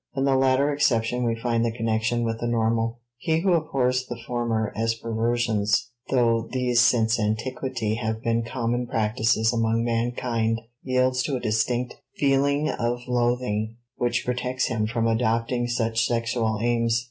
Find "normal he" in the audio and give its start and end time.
2.47-3.41